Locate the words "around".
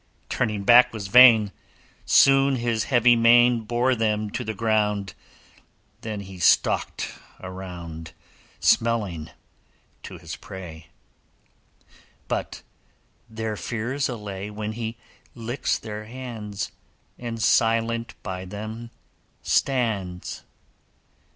7.39-8.13